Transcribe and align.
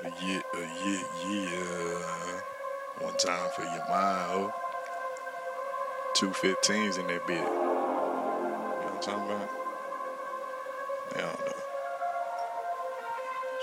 A 0.00 0.06
uh, 0.06 0.10
year, 0.24 0.42
a 0.54 0.58
year, 0.58 1.02
year. 1.26 1.96
Uh, 1.96 2.40
one 3.00 3.16
time 3.16 3.50
for 3.56 3.62
your 3.62 3.84
mind, 3.88 4.30
oh. 4.30 4.52
Two 6.14 6.30
15s 6.30 7.00
in 7.00 7.06
that 7.08 7.26
bit. 7.26 7.38
You 7.38 7.42
know 7.42 8.78
what 8.78 8.92
I'm 8.94 9.00
talking 9.00 9.24
about? 9.24 9.50
They 11.14 11.20
don't 11.20 11.40
know. 11.40 11.52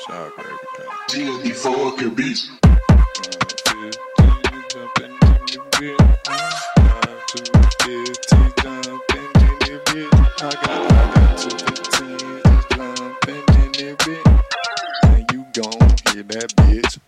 Shout 0.05 0.17
out 0.17 0.35
Pound. 0.35 0.59
GMB4 1.09 1.97
could 1.97 2.15
be. 2.17 2.35
I 6.27 6.74
bitch. 16.57 16.99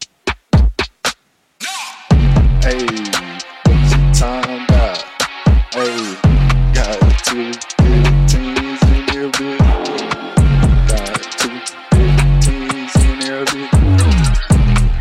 Hey, 2.64 2.86
what 3.66 3.80
you 3.92 4.02
talking 4.14 4.64
about? 4.66 4.98
Hey, 5.74 5.98
got 6.74 7.00
two 7.26 7.52
15s 7.82 8.82
in 8.94 9.06
the 9.08 9.22
bit. 9.38 9.60
Got 10.90 11.22
two 11.40 11.58
15s 11.92 12.96
in 13.06 13.20
the 13.20 13.38
bit. 13.54 13.72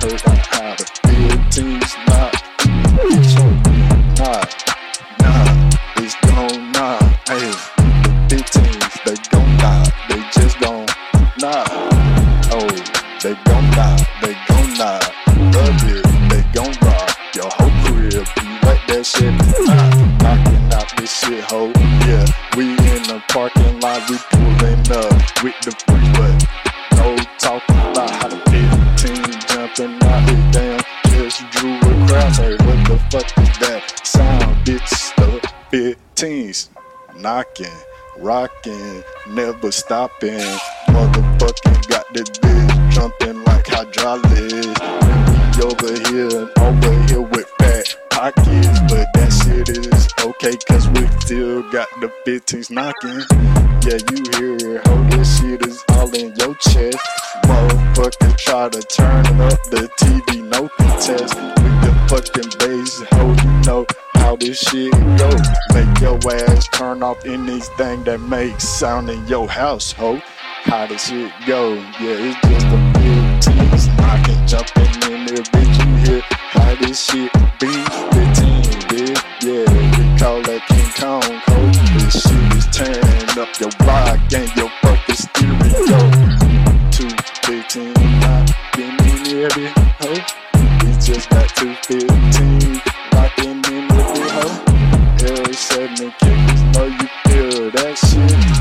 Heard 0.02 0.20
how 0.52 0.74
the 0.76 0.87
15s 1.06 1.92
not. 2.09 2.32
Nah, 4.18 4.42
nah, 5.20 5.46
it's 5.96 6.15
gon' 6.26 6.73
nah. 6.73 6.98
Hey, 7.26 7.51
the 8.28 8.37
15s, 8.37 8.95
they 9.04 9.16
gon' 9.30 9.52
die. 9.59 9.87
They 10.09 10.20
just 10.32 10.56
gon' 10.60 10.87
nah. 11.40 11.95
They 13.27 13.35
gon' 13.43 13.71
die. 13.73 14.07
They 14.23 14.37
gon' 14.47 14.75
die. 14.79 15.01
Love 15.51 15.83
it, 15.91 16.07
they 16.30 16.43
gon' 16.55 16.73
rock 16.87 17.10
your 17.35 17.51
whole 17.51 17.74
crib. 17.83 18.24
You 18.41 18.55
like 18.63 18.87
that 18.87 19.02
shit? 19.05 19.35
Knocking 20.23 20.73
out 20.73 20.96
this. 20.96 21.24
Yeah, 21.27 22.24
we 22.57 22.71
in 22.71 23.02
the 23.02 23.21
parking 23.27 23.80
lot, 23.80 24.09
we 24.09 24.16
pulling 24.30 24.79
up 24.95 25.43
with 25.43 25.59
the 25.65 25.74
free, 25.83 26.07
but 26.15 26.38
no 26.95 27.16
talking 27.41 27.80
about 27.91 28.10
how 28.10 28.29
to 28.29 28.37
the 28.37 28.60
15 28.96 29.40
jumping 29.49 29.95
out 30.05 30.23
the 30.29 30.37
damn. 30.52 30.80
Just 31.11 31.51
drew 31.51 31.74
a 31.79 32.07
crowd. 32.07 32.33
Say, 32.33 32.52
what 32.52 32.79
the 32.87 32.96
fuck 33.11 33.38
is 33.38 33.59
that 33.59 34.07
sound, 34.07 34.65
bitch? 34.65 35.16
The 35.73 35.96
15s 36.15 36.68
knocking, 37.16 37.77
rocking, 38.18 39.02
never 39.30 39.73
stopping. 39.73 40.46
Motherfucking 40.87 41.88
got 41.88 42.15
the 42.15 42.46
jumping 42.97 43.45
like 43.45 43.66
hydraulics. 43.66 44.80
Over 45.63 45.93
here 46.09 46.30
and 46.41 46.51
over 46.59 46.93
here 47.09 47.21
with 47.21 47.49
fat 47.59 47.97
pockets. 48.11 48.80
But 48.89 49.07
that 49.13 49.30
shit 49.45 49.69
is 49.69 50.09
okay, 50.25 50.57
cause 50.69 50.89
we 50.89 51.07
still 51.21 51.63
got 51.71 51.89
the 52.01 52.11
15s 52.27 52.71
knocking. 52.71 53.21
Yeah, 53.85 54.01
you 54.11 54.21
hear 54.37 54.77
it, 54.77 54.83
oh, 54.87 55.09
this 55.11 55.39
shit 55.39 55.67
is 55.67 55.83
all 55.91 56.13
in 56.15 56.35
your 56.37 56.55
chest. 56.57 56.99
Motherfucker 57.45 58.37
try 58.39 58.69
to 58.71 58.83
turn 58.83 59.27
up 59.41 59.61
the 59.71 59.91
TV, 60.01 60.43
no 60.43 60.69
contest. 60.69 61.35
With 61.35 61.79
the 61.85 61.93
fucking 62.09 62.51
bass, 62.59 63.02
ho, 63.13 63.35
you 63.45 63.61
know 63.67 63.87
how 64.15 64.37
this 64.37 64.59
shit 64.59 64.93
go. 64.93 65.31
Make 65.75 66.00
your 66.00 66.19
ass 66.49 66.69
turn 66.69 67.03
off 67.03 67.25
anything 67.27 68.05
that 68.05 68.21
makes 68.21 68.65
sound 68.67 69.11
in 69.11 69.27
your 69.27 69.49
house, 69.49 69.93
ho. 69.93 70.21
How 70.65 70.87
this 70.87 71.06
shit 71.06 71.33
go? 71.47 71.75
Yeah, 71.75 72.27
it's 72.27 72.41
just 72.49 72.67
a 72.67 72.85
15s 73.77 73.97
knocking, 73.99 74.47
jumping 74.47 75.12
in 75.12 75.27
there, 75.27 75.44
bitch. 75.53 75.77
You 75.87 75.97
hear 75.97 76.22
how 76.31 76.75
this 76.77 77.05
shit 77.05 77.32
be? 77.59 77.66
15, 77.66 78.65
bitch. 78.88 79.21
Yeah, 79.43 79.65
we 79.71 80.19
call 80.19 80.43
that 80.43 80.62
King 80.69 80.91
Kong, 80.97 81.41
ho. 81.47 81.56
This 81.99 82.23
shit 82.23 82.56
is 82.56 82.67
tearing 82.73 83.39
up 83.39 83.61
your 83.61 83.71
block 83.78 84.19
and 84.33 84.50
your 84.56 84.71
fucking 84.83 85.15
stereo. 85.15 85.99
Two 86.91 87.11
15 87.45 87.93
knocking 88.21 88.97
in 89.05 89.23
there, 89.25 89.49
bitch, 89.50 89.77
ho. 90.00 90.11
We 90.84 90.93
just 91.00 91.29
got 91.31 91.49
two 91.50 91.75
15 91.84 92.81
rocking 93.12 93.50
in 93.50 93.89
the 93.89 94.03
bit, 94.15 94.31
ho. 94.33 94.47
L7 95.19 96.12
kickers, 96.19 96.62
know 96.73 96.87
you 96.87 97.09
feel 97.25 97.71
that 97.73 97.95
shit. 97.99 98.56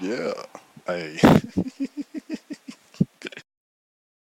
Yeah. 0.00 0.32
Hey. 0.86 1.18